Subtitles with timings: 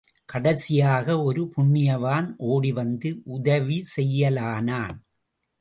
[0.25, 4.97] கடைசியாக ஒரு புண்ணியவான் ஓடி வந்து உதவி செய்யலானான்.